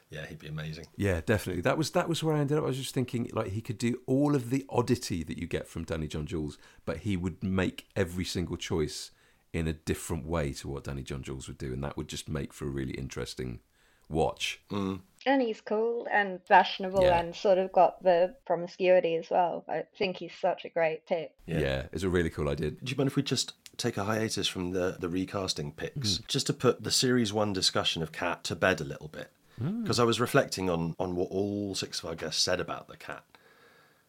yeah, 0.09 0.25
he'd 0.25 0.39
be 0.39 0.47
amazing. 0.47 0.85
Yeah, 0.95 1.21
definitely. 1.25 1.61
That 1.61 1.77
was 1.77 1.91
that 1.91 2.09
was 2.09 2.23
where 2.23 2.35
I 2.35 2.39
ended 2.39 2.57
up. 2.57 2.63
I 2.63 2.67
was 2.67 2.77
just 2.77 2.93
thinking 2.93 3.29
like 3.33 3.47
he 3.51 3.61
could 3.61 3.77
do 3.77 4.01
all 4.07 4.35
of 4.35 4.49
the 4.49 4.65
oddity 4.69 5.23
that 5.23 5.37
you 5.37 5.47
get 5.47 5.67
from 5.67 5.83
Danny 5.83 6.07
John 6.07 6.25
Jules, 6.25 6.57
but 6.85 6.97
he 6.99 7.15
would 7.15 7.43
make 7.43 7.87
every 7.95 8.25
single 8.25 8.57
choice 8.57 9.11
in 9.53 9.67
a 9.67 9.73
different 9.73 10.25
way 10.25 10.53
to 10.53 10.67
what 10.67 10.83
Danny 10.83 11.03
John 11.03 11.23
Jules 11.23 11.47
would 11.47 11.57
do, 11.57 11.73
and 11.73 11.83
that 11.83 11.97
would 11.97 12.07
just 12.07 12.27
make 12.27 12.53
for 12.53 12.65
a 12.65 12.69
really 12.69 12.93
interesting 12.93 13.59
watch. 14.09 14.59
Mm. 14.71 15.01
And 15.25 15.41
he's 15.41 15.61
cool 15.61 16.07
and 16.11 16.39
fashionable 16.47 17.03
Yeah. 17.03 17.19
and 17.19 17.35
sort 17.35 17.57
of 17.57 17.71
got 17.71 18.01
the 18.01 18.35
promiscuity 18.45 19.15
as 19.15 19.29
well. 19.29 19.63
I 19.67 19.83
think 19.97 20.17
he's 20.17 20.33
such 20.33 20.65
a 20.65 20.69
great 20.69 21.05
pick. 21.05 21.33
Yeah. 21.45 21.87
it's 21.91 22.03
a 22.03 22.09
really 22.09 22.29
cool 22.29 22.49
idea. 22.49 22.71
Do 22.71 22.89
you 22.89 22.97
mind 22.97 23.09
if 23.09 23.15
we 23.15 23.23
just 23.23 23.53
take 23.77 23.97
a 23.97 24.03
hiatus 24.05 24.47
from 24.47 24.71
the, 24.71 24.97
the 24.99 25.09
recasting 25.09 25.71
picks, 25.71 26.17
mm. 26.17 26.27
just 26.27 26.47
to 26.47 26.53
put 26.53 26.83
the 26.83 26.91
series 26.91 27.31
one 27.31 27.53
discussion 27.53 28.01
of 28.01 28.11
Cat 28.11 28.43
to 28.45 28.55
bed 28.55 28.81
a 28.81 28.85
little 28.85 29.07
bit? 29.07 29.29
Mm. 29.61 29.83
Because 29.83 29.99
I 29.99 30.03
was 30.03 30.19
reflecting 30.19 30.69
on 30.69 30.95
on 30.99 31.15
what 31.15 31.29
all 31.31 31.75
six 31.75 31.99
of 31.99 32.09
our 32.09 32.15
guests 32.15 32.41
said 32.41 32.59
about 32.59 32.87
the 32.87 32.97
cat, 32.97 33.23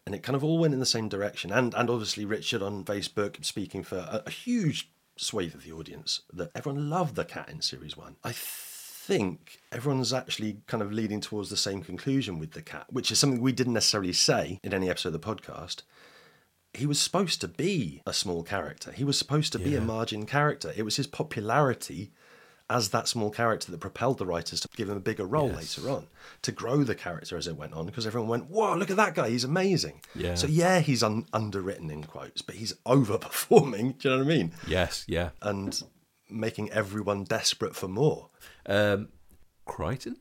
and 0.05 0.15
it 0.15 0.23
kind 0.23 0.35
of 0.35 0.43
all 0.43 0.59
went 0.59 0.73
in 0.73 0.79
the 0.79 0.85
same 0.85 1.09
direction. 1.09 1.51
And 1.51 1.73
and 1.73 1.89
obviously 1.89 2.25
Richard 2.25 2.61
on 2.61 2.83
Facebook 2.85 3.43
speaking 3.43 3.83
for 3.83 3.97
a, 3.97 4.23
a 4.25 4.29
huge 4.29 4.91
swathe 5.17 5.53
of 5.53 5.63
the 5.63 5.71
audience 5.71 6.21
that 6.33 6.51
everyone 6.55 6.89
loved 6.89 7.15
the 7.15 7.25
cat 7.25 7.49
in 7.49 7.61
series 7.61 7.95
one. 7.95 8.15
I 8.23 8.33
think 8.33 9.59
everyone's 9.71 10.13
actually 10.13 10.57
kind 10.67 10.81
of 10.81 10.91
leading 10.91 11.21
towards 11.21 11.49
the 11.49 11.57
same 11.57 11.81
conclusion 11.81 12.39
with 12.39 12.51
the 12.51 12.61
cat, 12.61 12.85
which 12.89 13.11
is 13.11 13.19
something 13.19 13.41
we 13.41 13.51
didn't 13.51 13.73
necessarily 13.73 14.13
say 14.13 14.59
in 14.63 14.73
any 14.73 14.89
episode 14.89 15.13
of 15.13 15.21
the 15.21 15.35
podcast. 15.35 15.81
He 16.73 16.85
was 16.85 17.01
supposed 17.01 17.41
to 17.41 17.49
be 17.49 18.01
a 18.05 18.13
small 18.13 18.43
character. 18.43 18.93
He 18.93 19.03
was 19.03 19.17
supposed 19.17 19.51
to 19.51 19.59
be 19.59 19.75
a 19.75 19.81
margin 19.81 20.25
character. 20.25 20.71
It 20.75 20.83
was 20.83 20.95
his 20.95 21.07
popularity 21.07 22.13
as 22.71 22.89
that 22.89 23.07
small 23.07 23.29
character 23.29 23.69
that 23.71 23.79
propelled 23.79 24.17
the 24.17 24.25
writers 24.25 24.59
to 24.61 24.67
give 24.75 24.89
him 24.89 24.97
a 24.97 25.01
bigger 25.01 25.25
role 25.25 25.49
Yes. 25.49 25.77
later 25.77 25.89
on, 25.91 26.07
to 26.43 26.51
grow 26.51 26.83
the 26.83 26.95
character 26.95 27.37
as 27.37 27.45
it 27.47 27.55
went 27.57 27.73
on, 27.73 27.85
because 27.85 28.07
everyone 28.07 28.29
went, 28.29 28.45
"Whoa, 28.49 28.75
look 28.75 28.89
at 28.89 28.97
that 28.97 29.13
guy! 29.15 29.29
He's 29.29 29.43
amazing." 29.43 30.01
Yeah. 30.15 30.35
So 30.35 30.47
yeah, 30.47 30.79
he's 30.79 31.03
un- 31.03 31.25
underwritten 31.33 31.89
in 31.91 32.03
quotes, 32.03 32.41
but 32.41 32.55
he's 32.55 32.73
overperforming. 32.85 33.97
Do 33.99 34.09
you 34.09 34.15
know 34.15 34.23
what 34.23 34.31
I 34.33 34.37
mean? 34.37 34.51
Yes, 34.67 35.05
yeah. 35.07 35.29
And 35.41 35.81
making 36.29 36.71
everyone 36.71 37.23
desperate 37.25 37.75
for 37.75 37.87
more. 37.87 38.29
Um, 38.65 39.09
Kryten? 39.67 40.15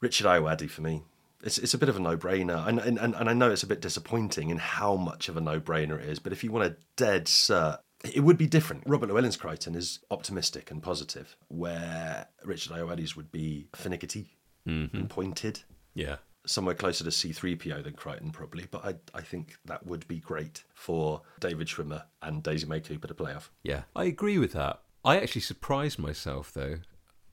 Richard 0.00 0.26
Ayoade 0.26 0.68
for 0.68 0.82
me. 0.82 1.02
It's, 1.42 1.58
it's 1.58 1.74
a 1.74 1.78
bit 1.78 1.88
of 1.90 1.96
a 1.96 2.00
no-brainer, 2.00 2.66
and, 2.66 2.78
and 2.80 2.98
and 2.98 3.28
I 3.28 3.34
know 3.34 3.50
it's 3.50 3.62
a 3.62 3.66
bit 3.66 3.80
disappointing 3.82 4.48
in 4.48 4.56
how 4.56 4.96
much 4.96 5.28
of 5.28 5.36
a 5.36 5.42
no-brainer 5.42 6.00
it 6.00 6.08
is. 6.08 6.18
But 6.18 6.32
if 6.32 6.42
you 6.42 6.50
want 6.50 6.64
a 6.72 6.76
dead 6.96 7.26
cert, 7.26 7.78
it 8.12 8.20
would 8.20 8.38
be 8.38 8.46
different. 8.46 8.82
Robert 8.86 9.08
Llewellyn's 9.08 9.36
Kryten 9.36 9.74
is 9.76 10.00
optimistic 10.10 10.70
and 10.70 10.82
positive, 10.82 11.36
where 11.48 12.26
Richard 12.44 12.72
Ayoade's 12.72 13.16
would 13.16 13.32
be 13.32 13.68
finicky 13.74 14.36
mm-hmm. 14.68 14.96
and 14.96 15.10
pointed, 15.10 15.62
Yeah. 15.94 16.16
somewhere 16.46 16.74
closer 16.74 17.04
to 17.04 17.10
C-3PO 17.10 17.82
than 17.84 17.94
Kryten 17.94 18.32
probably. 18.32 18.66
But 18.70 18.84
I 18.84 19.18
I 19.18 19.22
think 19.22 19.56
that 19.64 19.86
would 19.86 20.06
be 20.08 20.18
great 20.18 20.64
for 20.74 21.22
David 21.40 21.68
Schwimmer 21.68 22.04
and 22.22 22.42
Daisy 22.42 22.66
May 22.66 22.80
Cooper 22.80 23.08
to 23.08 23.14
play 23.14 23.32
off. 23.34 23.50
Yeah, 23.62 23.82
I 23.96 24.04
agree 24.04 24.38
with 24.38 24.52
that. 24.52 24.80
I 25.04 25.18
actually 25.18 25.42
surprised 25.42 25.98
myself 25.98 26.52
though, 26.52 26.76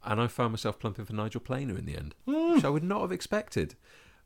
and 0.04 0.22
I 0.22 0.28
found 0.28 0.54
myself 0.54 0.80
plumping 0.80 1.06
for 1.06 1.14
Nigel 1.14 1.42
Planer 1.42 1.78
in 1.78 1.86
the 1.86 1.98
end, 1.98 2.16
hmm. 2.26 2.54
which 2.54 2.66
I 2.66 2.70
would 2.70 2.84
not 2.84 3.02
have 3.02 3.12
expected. 3.12 3.76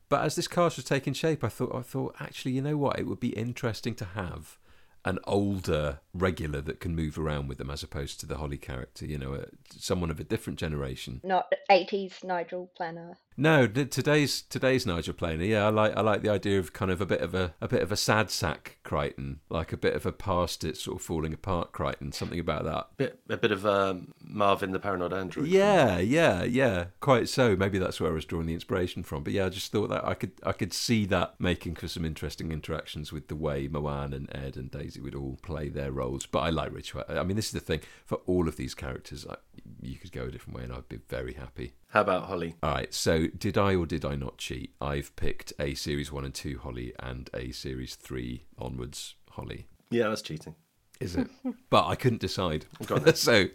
But 0.08 0.22
as 0.22 0.36
this 0.36 0.46
cast 0.46 0.76
was 0.76 0.84
taking 0.84 1.14
shape, 1.14 1.42
I 1.42 1.48
thought, 1.48 1.74
I 1.74 1.82
thought, 1.82 2.14
actually, 2.20 2.52
you 2.52 2.62
know 2.62 2.76
what? 2.76 2.98
It 2.98 3.08
would 3.08 3.18
be 3.18 3.30
interesting 3.30 3.94
to 3.96 4.04
have 4.04 4.56
an 5.04 5.18
older 5.24 6.00
regular 6.12 6.60
that 6.60 6.80
can 6.80 6.94
move 6.94 7.18
around 7.18 7.48
with 7.48 7.58
them, 7.58 7.70
as 7.70 7.82
opposed 7.82 8.20
to 8.20 8.26
the 8.26 8.38
Holly 8.38 8.58
character. 8.58 9.06
You 9.06 9.18
know, 9.18 9.34
uh, 9.34 9.44
someone 9.76 10.10
of 10.10 10.20
a 10.20 10.24
different 10.24 10.58
generation. 10.58 11.20
Not 11.22 11.52
80s 11.70 12.24
Nigel 12.24 12.70
Planer. 12.76 13.16
No, 13.38 13.66
today's 13.66 14.42
today's 14.42 14.86
Nigel 14.86 15.12
Planer. 15.12 15.44
Yeah, 15.44 15.66
I 15.66 15.68
like 15.68 15.96
I 15.96 16.00
like 16.00 16.22
the 16.22 16.30
idea 16.30 16.58
of 16.58 16.72
kind 16.72 16.90
of 16.90 17.00
a 17.00 17.06
bit 17.06 17.20
of 17.20 17.34
a 17.34 17.54
a 17.60 17.68
bit 17.68 17.82
of 17.82 17.92
a 17.92 17.96
sad 17.96 18.30
sack 18.30 18.78
Kryten, 18.82 19.38
like 19.50 19.72
a 19.72 19.76
bit 19.76 19.94
of 19.94 20.06
a 20.06 20.12
past 20.12 20.64
it 20.64 20.78
sort 20.78 20.98
of 20.98 21.04
falling 21.04 21.34
apart 21.34 21.72
Kryten. 21.72 22.14
Something 22.14 22.40
about 22.40 22.64
that. 22.64 22.88
Bit 22.96 23.20
a 23.28 23.36
bit 23.36 23.52
of 23.52 23.66
um, 23.66 24.14
Marvin 24.22 24.72
the 24.72 24.78
Paranoid 24.78 25.12
Android. 25.12 25.48
Yeah, 25.48 25.98
yeah, 25.98 26.44
yeah. 26.44 26.86
Quite 27.00 27.28
so. 27.28 27.54
Maybe 27.56 27.78
that's 27.78 28.00
where 28.00 28.10
I 28.10 28.14
was 28.14 28.24
drawing 28.24 28.46
the 28.46 28.54
inspiration 28.54 29.02
from. 29.02 29.22
But 29.22 29.34
yeah, 29.34 29.46
I 29.46 29.48
just 29.50 29.70
thought 29.70 29.90
that 29.90 30.06
I 30.06 30.14
could 30.14 30.32
I 30.42 30.52
could 30.52 30.72
see 30.72 31.04
that 31.06 31.34
making 31.38 31.74
for 31.74 31.88
some 31.88 32.06
interesting 32.06 32.52
interactions 32.52 33.12
with 33.12 33.28
the 33.28 33.36
way 33.36 33.68
Mawaan 33.68 34.14
and 34.14 34.34
Ed 34.34 34.56
and 34.56 34.70
Daisy 34.70 34.95
would 35.02 35.14
all 35.14 35.38
play 35.42 35.68
their 35.68 35.92
roles. 35.92 36.26
But 36.26 36.40
I 36.40 36.50
like 36.50 36.72
Rich. 36.72 36.94
I 37.08 37.22
mean, 37.22 37.36
this 37.36 37.46
is 37.46 37.52
the 37.52 37.60
thing 37.60 37.80
for 38.04 38.20
all 38.26 38.48
of 38.48 38.56
these 38.56 38.74
characters. 38.74 39.26
I, 39.28 39.36
you 39.80 39.96
could 39.96 40.12
go 40.12 40.24
a 40.24 40.30
different 40.30 40.58
way, 40.58 40.64
and 40.64 40.72
I'd 40.72 40.88
be 40.88 40.98
very 41.08 41.34
happy. 41.34 41.74
How 41.88 42.02
about 42.02 42.24
Holly? 42.24 42.54
All 42.62 42.72
right. 42.72 42.92
So, 42.92 43.26
did 43.28 43.56
I 43.56 43.74
or 43.74 43.86
did 43.86 44.04
I 44.04 44.16
not 44.16 44.38
cheat? 44.38 44.74
I've 44.80 45.14
picked 45.16 45.52
a 45.58 45.74
series 45.74 46.12
one 46.12 46.24
and 46.24 46.34
two 46.34 46.58
Holly 46.58 46.92
and 46.98 47.30
a 47.34 47.52
series 47.52 47.94
three 47.94 48.44
onwards 48.58 49.14
Holly. 49.30 49.66
Yeah, 49.90 50.08
that's 50.08 50.22
cheating. 50.22 50.54
Is 51.00 51.16
it? 51.16 51.28
but 51.70 51.86
I 51.86 51.94
couldn't 51.94 52.20
decide. 52.20 52.66
So, 53.14 53.46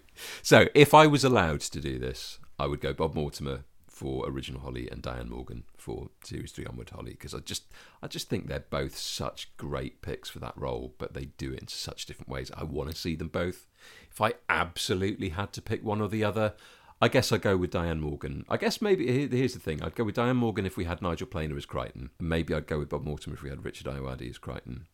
so 0.42 0.68
if 0.76 0.94
I 0.94 1.08
was 1.08 1.24
allowed 1.24 1.62
to 1.62 1.82
do 1.82 1.98
this, 1.98 2.40
I 2.60 2.68
would 2.68 2.82
go 2.82 2.94
Bob 2.94 3.16
Mortimer 3.16 3.64
for 4.02 4.28
original 4.28 4.62
Holly 4.62 4.90
and 4.90 5.00
Diane 5.00 5.30
Morgan 5.30 5.64
for 5.78 6.10
series 6.24 6.52
three 6.52 6.66
onward 6.66 6.90
Holly 6.90 7.12
because 7.12 7.36
I 7.36 7.38
just, 7.38 7.66
I 8.02 8.08
just 8.08 8.30
think 8.30 8.48
they're 8.48 8.66
both 8.72 8.98
such 8.98 9.56
great 9.58 10.02
picks 10.02 10.28
for 10.28 10.40
that 10.40 10.58
role, 10.58 10.96
but 10.98 11.14
they 11.14 11.26
do 11.26 11.54
it 11.54 11.60
in 11.60 11.68
such 11.68 12.08
different 12.08 12.28
ways. 12.28 12.50
I 12.58 12.64
want 12.64 12.90
to 12.90 12.96
see 12.96 13.14
them 13.16 13.28
both. 13.28 13.68
If 14.10 14.20
I 14.20 14.34
absolutely 14.50 15.30
had 15.30 15.54
to 15.54 15.62
pick 15.62 15.84
one 15.84 16.02
or 16.02 16.08
the 16.08 16.24
other. 16.24 16.56
I 17.00 17.10
guess 17.10 17.32
I'd 17.32 17.44
go 17.44 17.58
with 17.58 17.70
Diane 17.70 18.00
Morgan. 18.00 18.44
I 18.50 18.58
guess 18.58 18.82
maybe 18.82 19.28
here's 19.28 19.54
the 19.54 19.60
thing: 19.60 19.84
I'd 19.84 19.96
go 19.96 20.04
with 20.04 20.16
Diane 20.16 20.38
Morgan 20.38 20.66
if 20.66 20.78
we 20.78 20.86
had 20.86 21.02
Nigel 21.02 21.28
Planer 21.28 21.58
as 21.58 21.68
Kryten. 21.68 22.10
Maybe 22.20 22.54
I'd 22.56 22.68
go 22.68 22.80
with 22.80 22.90
Bob 22.90 23.04
Mortimer 23.04 23.36
if 23.36 23.44
we 23.44 23.50
had 23.50 23.66
Richard 23.66 23.88
Ayoade 23.88 24.30
as 24.30 24.38
Kryten, 24.38 24.86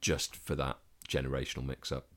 just 0.00 0.34
for 0.34 0.56
that 0.56 0.78
generational 1.08 1.64
mix-up, 1.64 2.08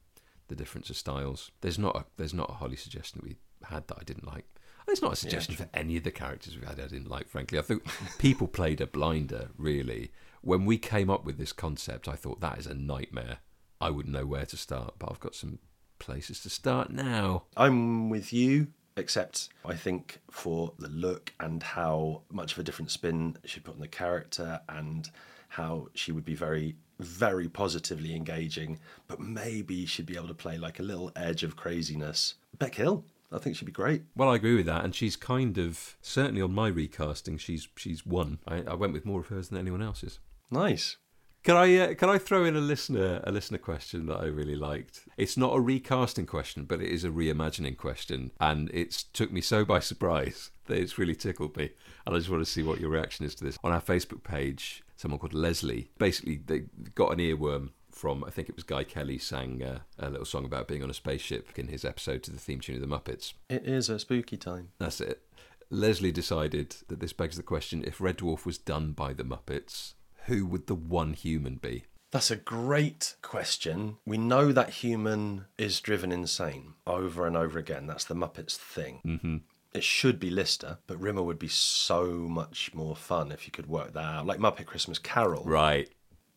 the 0.48 0.56
difference 0.56 0.90
of 0.90 0.98
styles. 0.98 1.52
There's 1.62 1.78
not 1.78 1.96
a 1.96 2.06
there's 2.18 2.34
not 2.34 2.50
a 2.50 2.54
Holly 2.54 2.76
suggestion 2.76 3.22
we 3.24 3.38
had 3.68 3.88
that 3.88 3.98
I 4.00 4.04
didn't 4.04 4.28
like. 4.28 4.46
There's 4.86 5.02
not 5.02 5.14
a 5.14 5.16
suggestion 5.16 5.56
for 5.56 5.68
any 5.74 5.98
of 5.98 6.04
the 6.04 6.12
characters 6.12 6.56
we've 6.56 6.68
had 6.68 6.80
I 6.80 6.88
didn't 6.88 7.10
like. 7.10 7.28
Frankly, 7.28 7.58
I 7.58 7.62
think 7.62 7.84
people 8.20 8.48
played 8.48 8.82
a 8.82 8.88
blinder. 8.88 9.50
Really, 9.58 10.12
when 10.42 10.66
we 10.66 10.78
came 10.78 11.10
up 11.10 11.26
with 11.26 11.38
this 11.38 11.52
concept, 11.52 12.08
I 12.08 12.16
thought 12.16 12.42
that 12.42 12.60
is 12.60 12.68
a 12.68 12.74
nightmare. 12.74 13.40
I 13.82 13.90
wouldn't 13.90 14.14
know 14.14 14.26
where 14.26 14.46
to 14.46 14.58
start, 14.58 14.96
but 15.00 15.12
I've 15.12 15.20
got 15.20 15.36
some 15.36 15.60
places 16.00 16.40
to 16.42 16.50
start 16.50 16.92
now. 16.92 17.44
I'm 17.58 18.10
with 18.10 18.32
you, 18.32 18.68
except 18.96 19.50
I 19.66 19.76
think 19.76 20.20
for 20.30 20.74
the 20.78 20.88
look 20.88 21.34
and 21.40 21.62
how 21.62 22.22
much 22.32 22.54
of 22.54 22.60
a 22.60 22.64
different 22.64 22.92
spin 22.92 23.38
she 23.44 23.60
put 23.60 23.76
on 23.76 23.82
the 23.82 23.88
character 23.88 24.62
and 24.70 25.10
how 25.50 25.88
she 25.94 26.12
would 26.12 26.26
be 26.26 26.36
very, 26.36 26.76
very 27.00 27.50
positively 27.50 28.16
engaging, 28.16 28.80
but 29.08 29.20
maybe 29.20 29.86
she'd 29.86 30.06
be 30.06 30.16
able 30.16 30.28
to 30.28 30.34
play 30.34 30.58
like 30.58 30.80
a 30.80 30.84
little 30.84 31.12
edge 31.16 31.44
of 31.44 31.56
craziness. 31.56 32.36
Bec 32.58 32.76
Hill, 32.76 33.04
I 33.36 33.40
think 33.40 33.56
she'd 33.56 33.66
be 33.66 33.72
great. 33.72 34.04
Well, 34.16 34.30
I 34.30 34.36
agree 34.36 34.56
with 34.56 34.66
that, 34.66 34.84
and 34.84 34.96
she's 34.96 35.16
kind 35.16 35.58
of 35.58 35.98
certainly 36.02 36.42
on 36.42 36.54
my 36.54 36.68
recasting. 36.68 37.38
She's 37.38 37.68
she's 37.76 38.06
won. 38.06 38.40
I, 38.48 38.64
I 38.64 38.74
went 38.76 38.94
with 38.94 39.06
more 39.06 39.20
of 39.20 39.28
hers 39.28 39.50
than 39.50 39.60
anyone 39.60 39.82
else's. 39.82 40.20
Nice. 40.50 40.98
Can 41.44 41.56
I 41.56 41.78
uh, 41.78 41.94
can 41.94 42.10
I 42.10 42.18
throw 42.18 42.44
in 42.44 42.56
a 42.56 42.60
listener 42.62 43.22
a 43.24 43.32
listener 43.32 43.60
question 43.60 44.08
that 44.08 44.18
I 44.18 44.26
really 44.26 44.56
liked? 44.56 45.02
It's 45.18 45.38
not 45.38 45.56
a 45.56 45.60
recasting 45.60 46.26
question, 46.26 46.64
but 46.64 46.82
it 46.82 46.90
is 46.90 47.04
a 47.04 47.10
reimagining 47.10 47.78
question, 47.78 48.32
and 48.40 48.72
it's 48.74 49.04
took 49.04 49.32
me 49.32 49.42
so 49.42 49.64
by 49.64 49.80
surprise 49.80 50.52
that 50.66 50.80
it's 50.80 50.98
really 50.98 51.16
tickled 51.16 51.56
me, 51.56 51.72
and 52.06 52.16
I 52.16 52.18
just 52.18 52.32
want 52.32 52.44
to 52.44 52.52
see 52.52 52.64
what 52.64 52.80
your 52.80 52.90
reaction 52.90 53.26
is 53.26 53.36
to 53.36 53.44
this. 53.44 53.60
On 53.64 53.72
our 53.72 53.82
Facebook 53.82 54.24
page, 54.24 54.84
someone 54.96 55.20
called 55.20 55.34
Leslie 55.34 55.90
basically 55.98 56.42
they 56.46 56.64
got 56.96 57.12
an 57.12 57.20
earworm 57.20 57.70
from 57.96 58.24
I 58.24 58.30
think 58.30 58.50
it 58.50 58.56
was 58.56 58.64
Guy 58.64 58.84
Kelly 58.84 59.18
sang 59.18 59.64
uh, 59.64 59.80
a 59.98 60.10
little 60.10 60.26
song 60.26 60.46
about 60.46 60.68
being 60.68 60.84
on 60.84 60.90
a 60.90 60.94
spaceship 60.94 61.58
in 61.58 61.70
his 61.70 61.86
episode 61.86 62.24
to 62.24 62.32
the 62.32 62.40
theme 62.40 62.60
tune 62.60 62.76
of 62.76 62.82
the 62.82 62.88
Muppets. 62.88 63.34
It 63.50 63.66
is 63.66 63.90
a 63.90 63.98
spooky 63.98 64.38
time. 64.38 64.70
That's 64.78 65.02
it. 65.02 65.22
Leslie 65.70 66.12
decided 66.12 66.76
that 66.90 67.00
this 67.00 67.14
begs 67.14 67.38
the 67.38 67.44
question: 67.44 67.84
if 67.86 68.02
Red 68.02 68.18
Dwarf 68.18 68.46
was 68.46 68.58
done 68.58 68.92
by 68.92 69.14
the 69.14 69.24
Muppets, 69.24 69.94
who 70.26 70.46
would 70.46 70.68
the 70.68 70.76
one 70.76 71.14
human 71.14 71.56
be? 71.56 71.86
That's 72.12 72.32
a 72.32 72.36
great 72.36 73.16
question. 73.22 73.98
We 74.06 74.18
know 74.18 74.52
that 74.52 74.70
human 74.70 75.46
is 75.58 75.82
driven 75.82 76.12
insane 76.12 76.74
over 76.86 77.26
and 77.26 77.36
over 77.36 77.60
again. 77.60 77.88
That's 77.88 78.06
the 78.06 78.16
Muppets 78.16 78.56
thing. 78.56 79.02
Mm-hmm. 79.06 79.38
It 79.74 79.84
should 79.84 80.22
be 80.22 80.30
Lister, 80.30 80.78
but 80.88 81.02
Rimmer 81.02 81.24
would 81.24 81.40
be 81.40 81.50
so 81.50 82.06
much 82.06 82.74
more 82.74 82.96
fun 82.96 83.34
if 83.34 83.46
you 83.46 83.52
could 83.52 83.68
work 83.68 83.94
that 83.94 84.06
out. 84.06 84.26
Like 84.26 84.40
Muppet 84.40 84.66
Christmas 84.66 84.98
Carol. 84.98 85.44
Right. 85.44 85.90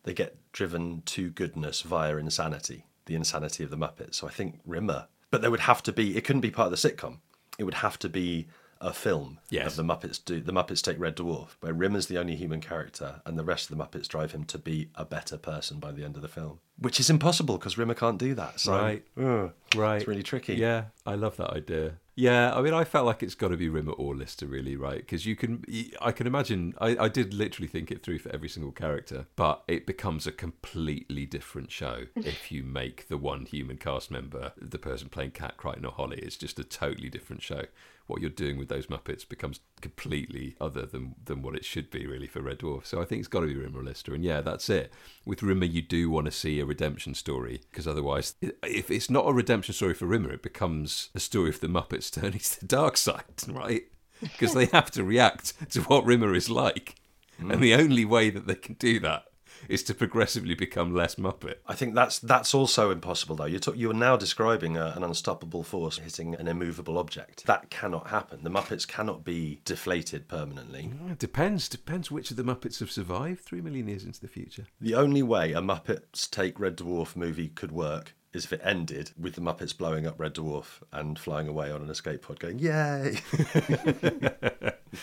They 0.03 0.13
get 0.13 0.37
driven 0.51 1.01
to 1.07 1.29
goodness 1.29 1.81
via 1.81 2.15
insanity, 2.17 2.85
the 3.05 3.15
insanity 3.15 3.63
of 3.63 3.69
the 3.69 3.77
Muppets. 3.77 4.15
So 4.15 4.27
I 4.27 4.31
think 4.31 4.59
Rimmer. 4.65 5.07
But 5.31 5.41
there 5.41 5.51
would 5.51 5.59
have 5.61 5.83
to 5.83 5.91
be, 5.91 6.17
it 6.17 6.23
couldn't 6.23 6.41
be 6.41 6.51
part 6.51 6.71
of 6.71 6.79
the 6.81 6.89
sitcom. 6.89 7.17
It 7.57 7.63
would 7.65 7.75
have 7.75 7.99
to 7.99 8.09
be 8.09 8.47
a 8.81 8.93
film 8.93 9.39
Yes. 9.49 9.71
of 9.71 9.75
the 9.75 9.83
Muppets 9.93 10.23
do 10.23 10.39
the 10.39 10.53
Muppets 10.53 10.81
take 10.81 10.97
Red 10.97 11.17
Dwarf, 11.17 11.49
where 11.59 11.73
Rimmer's 11.73 12.07
the 12.07 12.17
only 12.17 12.37
human 12.37 12.61
character, 12.61 13.21
and 13.25 13.37
the 13.37 13.43
rest 13.43 13.69
of 13.69 13.77
the 13.77 13.83
Muppets 13.83 14.07
drive 14.07 14.31
him 14.31 14.45
to 14.45 14.57
be 14.57 14.89
a 14.95 15.03
better 15.03 15.37
person 15.37 15.79
by 15.79 15.91
the 15.91 16.05
end 16.05 16.15
of 16.15 16.21
the 16.21 16.29
film. 16.29 16.59
Which 16.77 16.97
is 16.97 17.09
impossible 17.09 17.57
because 17.57 17.77
Rimmer 17.77 17.93
can't 17.93 18.17
do 18.17 18.33
that. 18.35 18.61
So 18.61 18.71
Right. 18.71 19.03
ugh, 19.21 19.51
Right. 19.75 19.97
it's 19.97 20.07
really 20.07 20.23
tricky. 20.23 20.55
Yeah, 20.55 20.85
I 21.05 21.15
love 21.15 21.37
that 21.37 21.51
idea. 21.51 21.93
Yeah, 22.19 22.53
I 22.53 22.61
mean, 22.61 22.73
I 22.73 22.83
felt 22.83 23.05
like 23.05 23.23
it's 23.23 23.33
got 23.33 23.47
to 23.47 23.55
be 23.55 23.69
Rimmer 23.69 23.93
or 23.93 24.13
Lister, 24.13 24.45
really, 24.45 24.75
right? 24.75 24.97
Because 24.97 25.25
you 25.25 25.37
can, 25.37 25.63
I 26.01 26.11
can 26.11 26.27
imagine. 26.27 26.73
I, 26.81 27.05
I 27.05 27.07
did 27.07 27.33
literally 27.33 27.69
think 27.69 27.91
it 27.91 28.03
through 28.03 28.19
for 28.19 28.29
every 28.33 28.49
single 28.49 28.73
character, 28.73 29.27
but 29.37 29.63
it 29.69 29.87
becomes 29.87 30.27
a 30.27 30.33
completely 30.33 31.25
different 31.25 31.71
show 31.71 32.07
if 32.17 32.51
you 32.51 32.61
make 32.63 33.07
the 33.07 33.17
one 33.17 33.45
human 33.45 33.77
cast 33.77 34.11
member 34.11 34.51
the 34.57 34.77
person 34.77 35.07
playing 35.07 35.31
Cat 35.31 35.55
Kryten 35.57 35.85
or 35.85 35.91
Holly. 35.91 36.17
It's 36.17 36.35
just 36.35 36.59
a 36.59 36.65
totally 36.65 37.09
different 37.09 37.41
show. 37.41 37.63
What 38.07 38.21
you're 38.21 38.31
doing 38.31 38.57
with 38.57 38.69
those 38.69 38.87
Muppets 38.87 39.27
becomes 39.27 39.59
completely 39.81 40.55
other 40.59 40.85
than 40.85 41.15
than 41.23 41.41
what 41.41 41.55
it 41.55 41.63
should 41.63 41.89
be, 41.89 42.05
really, 42.05 42.27
for 42.27 42.41
Red 42.41 42.59
Dwarf. 42.59 42.85
So 42.85 43.01
I 43.01 43.05
think 43.05 43.19
it's 43.19 43.27
got 43.29 43.41
to 43.41 43.47
be 43.47 43.55
Rimmer 43.55 43.79
or 43.79 43.83
Lister, 43.83 44.13
and 44.13 44.25
yeah, 44.25 44.41
that's 44.41 44.69
it. 44.69 44.91
With 45.25 45.41
Rimmer, 45.41 45.65
you 45.65 45.83
do 45.83 46.09
want 46.09 46.25
to 46.25 46.31
see 46.31 46.59
a 46.59 46.65
redemption 46.65 47.13
story 47.13 47.61
because 47.71 47.87
otherwise, 47.87 48.35
if 48.41 48.91
it's 48.91 49.09
not 49.09 49.29
a 49.29 49.31
redemption 49.31 49.58
story 49.63 49.93
for 49.93 50.05
Rimmer, 50.05 50.31
it 50.31 50.43
becomes 50.43 51.09
a 51.15 51.19
story 51.19 51.49
of 51.49 51.59
the 51.59 51.67
Muppets 51.67 52.11
turning 52.13 52.39
to 52.39 52.59
the 52.59 52.65
dark 52.65 52.97
side, 52.97 53.23
right? 53.47 53.83
Because 54.21 54.53
they 54.53 54.65
have 54.67 54.91
to 54.91 55.03
react 55.03 55.71
to 55.71 55.81
what 55.83 56.05
Rimmer 56.05 56.33
is 56.35 56.49
like, 56.49 56.95
and 57.37 57.51
hmm. 57.51 57.61
the 57.61 57.73
only 57.73 58.05
way 58.05 58.29
that 58.29 58.47
they 58.47 58.55
can 58.55 58.75
do 58.75 58.99
that 58.99 59.25
is 59.67 59.83
to 59.83 59.93
progressively 59.93 60.55
become 60.55 60.93
less 60.93 61.15
Muppet. 61.15 61.55
I 61.67 61.75
think 61.75 61.95
that's 61.95 62.19
that's 62.19 62.53
also 62.53 62.91
impossible, 62.91 63.35
though. 63.35 63.45
You're, 63.45 63.75
you 63.75 63.91
are 63.91 63.95
now 63.95 64.15
describing 64.15 64.77
a, 64.77 64.93
an 64.95 65.03
unstoppable 65.03 65.63
force 65.63 65.97
hitting 65.97 66.35
an 66.35 66.47
immovable 66.47 66.97
object. 66.97 67.45
That 67.45 67.69
cannot 67.69 68.07
happen. 68.07 68.43
The 68.43 68.49
Muppets 68.49 68.87
cannot 68.87 69.23
be 69.23 69.61
deflated 69.65 70.27
permanently. 70.27 70.91
Mm, 70.93 71.11
it 71.11 71.19
depends. 71.19 71.67
Depends 71.67 72.11
which 72.11 72.31
of 72.31 72.37
the 72.37 72.43
Muppets 72.43 72.79
have 72.79 72.91
survived 72.91 73.41
three 73.41 73.61
million 73.61 73.87
years 73.87 74.03
into 74.03 74.21
the 74.21 74.27
future. 74.27 74.67
The 74.79 74.95
only 74.95 75.23
way 75.23 75.53
a 75.53 75.61
Muppets 75.61 76.29
Take 76.29 76.59
Red 76.59 76.77
Dwarf 76.77 77.15
movie 77.15 77.49
could 77.49 77.71
work 77.71 78.13
is 78.33 78.45
if 78.45 78.53
it 78.53 78.61
ended 78.63 79.11
with 79.17 79.35
the 79.35 79.41
Muppets 79.41 79.75
blowing 79.75 80.05
up 80.05 80.19
Red 80.19 80.35
Dwarf 80.35 80.81
and 80.91 81.17
flying 81.17 81.47
away 81.47 81.71
on 81.71 81.81
an 81.81 81.89
escape 81.89 82.21
pod 82.21 82.39
going, 82.39 82.59
Yay! 82.59 83.17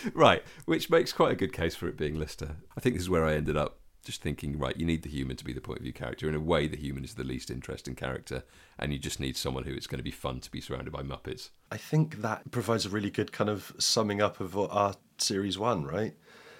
right, 0.13 0.43
which 0.65 0.89
makes 0.89 1.11
quite 1.11 1.31
a 1.31 1.35
good 1.35 1.53
case 1.53 1.75
for 1.75 1.87
it 1.87 1.97
being 1.97 2.17
Lister. 2.17 2.55
I 2.77 2.79
think 2.79 2.95
this 2.95 3.03
is 3.03 3.09
where 3.09 3.25
I 3.25 3.33
ended 3.33 3.57
up 3.57 3.79
just 4.07 4.21
thinking, 4.21 4.57
right, 4.57 4.77
you 4.77 4.85
need 4.85 5.03
the 5.03 5.09
human 5.09 5.35
to 5.35 5.43
be 5.43 5.51
the 5.51 5.59
point 5.59 5.79
of 5.79 5.83
view 5.83 5.91
character. 5.91 6.29
In 6.29 6.35
a 6.35 6.39
way, 6.39 6.67
the 6.67 6.77
human 6.77 7.03
is 7.03 7.15
the 7.15 7.25
least 7.25 7.51
interesting 7.51 7.93
character, 7.93 8.43
and 8.79 8.93
you 8.93 8.99
just 8.99 9.19
need 9.19 9.35
someone 9.35 9.65
who 9.65 9.73
it's 9.73 9.85
going 9.85 9.99
to 9.99 10.03
be 10.03 10.11
fun 10.11 10.39
to 10.39 10.49
be 10.49 10.61
surrounded 10.61 10.93
by 10.93 11.01
Muppets. 11.01 11.49
I 11.69 11.77
think 11.77 12.21
that 12.21 12.49
provides 12.49 12.85
a 12.85 12.89
really 12.89 13.09
good 13.09 13.33
kind 13.33 13.49
of 13.49 13.73
summing 13.77 14.21
up 14.21 14.39
of 14.39 14.57
our 14.57 14.93
series 15.17 15.59
one, 15.59 15.83
right? 15.83 16.15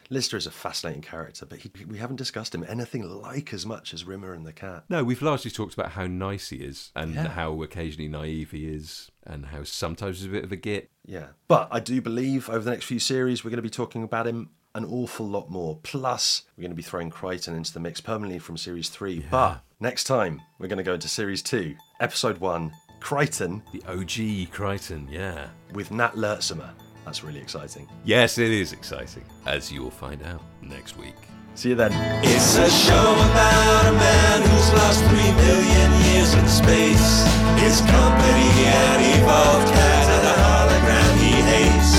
Lister 0.09 0.37
is 0.37 0.47
a 0.47 0.51
fascinating 0.51 1.01
character, 1.01 1.45
but 1.45 1.59
he, 1.59 1.71
we 1.85 1.97
haven't 1.97 2.15
discussed 2.15 2.53
him 2.55 2.65
anything 2.67 3.03
like 3.03 3.53
as 3.53 3.65
much 3.65 3.93
as 3.93 4.03
Rimmer 4.05 4.33
and 4.33 4.45
the 4.45 4.53
cat. 4.53 4.83
No, 4.89 5.03
we've 5.03 5.21
largely 5.21 5.51
talked 5.51 5.73
about 5.73 5.91
how 5.91 6.07
nice 6.07 6.49
he 6.49 6.57
is 6.57 6.91
and 6.95 7.13
Yeah. 7.13 7.27
how 7.29 7.61
occasionally 7.61 8.07
naive 8.07 8.51
he 8.51 8.67
is 8.67 9.11
and 9.25 9.47
how 9.47 9.63
sometimes 9.63 10.17
he's 10.19 10.27
a 10.27 10.31
bit 10.31 10.43
of 10.43 10.51
a 10.51 10.55
git. 10.55 10.89
Yeah. 11.05 11.27
But 11.47 11.67
I 11.71 11.79
do 11.79 12.01
believe 12.01 12.49
over 12.49 12.59
the 12.59 12.71
next 12.71 12.85
few 12.85 12.99
series, 12.99 13.43
we're 13.43 13.49
going 13.51 13.57
to 13.57 13.61
be 13.61 13.69
talking 13.69 14.03
about 14.03 14.27
him 14.27 14.49
an 14.75 14.85
awful 14.85 15.27
lot 15.27 15.49
more. 15.49 15.79
Plus, 15.83 16.43
we're 16.55 16.61
going 16.61 16.71
to 16.71 16.75
be 16.75 16.83
throwing 16.83 17.09
Kryten 17.09 17.55
into 17.55 17.73
the 17.73 17.79
mix 17.79 17.99
permanently 17.99 18.37
from 18.39 18.57
series 18.57 18.89
three. 18.89 19.25
But 19.31 19.61
next 19.79 20.03
time, 20.05 20.41
we're 20.59 20.67
going 20.67 20.77
to 20.77 20.83
go 20.83 20.93
into 20.93 21.07
series 21.07 21.41
two, 21.41 21.75
episode 21.99 22.37
one, 22.37 22.71
Kryten 22.99 23.61
The 23.71 23.81
OG 23.91 24.51
Kryten, 24.53 25.11
yeah. 25.11 25.49
with 25.73 25.91
Nat 25.91 26.13
Luurtsema. 26.13 26.69
That's 27.07 27.23
really 27.23 27.39
exciting. 27.39 27.87
Yes, 28.03 28.37
it 28.37 28.51
is 28.51 28.73
exciting, 28.73 29.23
as 29.45 29.71
you 29.71 29.81
will 29.81 29.89
find 29.89 30.21
out 30.23 30.41
next 30.61 30.97
week. 30.97 31.15
See 31.55 31.69
you 31.69 31.75
then. 31.75 31.93
It's 32.21 32.57
a 32.57 32.69
show 32.69 33.13
about 33.31 33.85
a 33.85 33.93
man 33.93 34.41
who's 34.41 34.73
lost 34.73 34.99
three 35.07 35.31
million 35.39 35.89
years 36.03 36.33
in 36.33 36.45
space. 36.49 37.23
His 37.63 37.79
company, 37.79 38.51
an 38.67 38.99
evolved 39.23 39.71
cat, 39.71 40.07
and 40.15 40.27
a 40.27 40.35
hologram 40.43 41.15
he 41.23 41.31
hates. 41.47 41.95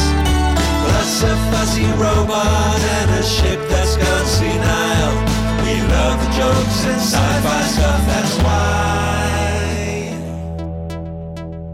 Plus 0.84 1.22
a 1.24 1.34
fuzzy 1.56 1.88
robot 1.96 2.80
and 3.00 3.10
a 3.12 3.22
ship 3.22 3.60
that's 3.70 3.96
gone 3.96 4.26
senile. 4.26 5.16
We 5.64 5.80
love 5.88 6.20
the 6.20 6.28
jokes 6.36 6.84
and 6.84 7.00
sci-fi 7.00 7.62
stuff, 7.62 8.02
that's 8.12 8.36
why. 8.44 8.68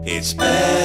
It's 0.05 0.33
better 0.33 0.84